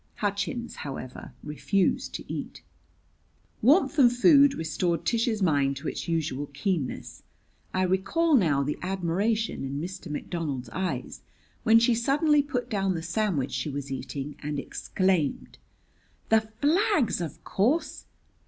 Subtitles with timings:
[0.15, 2.63] Hutchins, however, refused to eat.
[3.61, 7.21] Warmth and food restored Tish's mind to its usual keenness.
[7.71, 10.09] I recall now the admiration in Mr.
[10.11, 11.21] McDonald's eyes
[11.61, 15.59] when she suddenly put down the sandwich she was eating and exclaimed:
[16.29, 18.05] "The flags, of course!